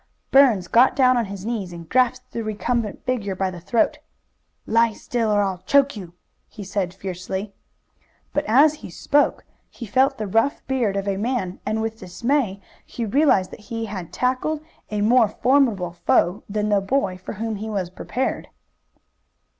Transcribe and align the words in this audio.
Burns 0.31 0.67
got 0.67 0.95
down 0.95 1.15
on 1.15 1.25
his 1.25 1.45
knees 1.45 1.71
and 1.71 1.87
grasped 1.87 2.31
the 2.31 2.43
recumbent 2.43 3.05
figure 3.05 3.35
by 3.35 3.51
the 3.51 3.59
throat. 3.59 3.99
"Lie 4.65 4.93
still, 4.93 5.29
or 5.29 5.43
I'll 5.43 5.59
choke 5.59 5.95
you!" 5.95 6.15
he 6.49 6.63
said 6.63 6.91
fiercely. 6.91 7.53
But 8.33 8.43
as 8.45 8.73
he 8.81 8.89
spoke 8.89 9.45
he 9.69 9.85
felt 9.85 10.17
the 10.17 10.25
rough 10.25 10.65
beard 10.65 10.97
of 10.97 11.07
a 11.07 11.17
man, 11.17 11.59
and 11.67 11.83
with 11.83 11.99
dismay 11.99 12.59
he 12.83 13.05
realized 13.05 13.51
that 13.51 13.59
he 13.69 13.85
had 13.85 14.11
tackled 14.11 14.61
a 14.89 15.01
more 15.01 15.27
formidable 15.27 15.91
foe 15.91 16.41
than 16.49 16.69
the 16.69 16.81
boy 16.81 17.15
for 17.19 17.33
whom 17.33 17.57
he 17.57 17.69
was 17.69 17.91
prepared. 17.91 18.47